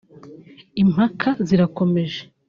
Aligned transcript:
Impaka 0.81 1.29
zirakomeje 1.47 2.19